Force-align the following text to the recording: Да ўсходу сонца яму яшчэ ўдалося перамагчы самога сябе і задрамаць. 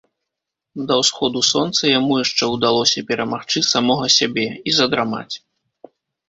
Да 0.91 0.95
ўсходу 1.01 1.39
сонца 1.49 1.81
яму 1.99 2.13
яшчэ 2.21 2.43
ўдалося 2.53 2.99
перамагчы 3.11 3.59
самога 3.73 4.09
сябе 4.17 4.47
і 4.73 4.75
задрамаць. 4.81 5.29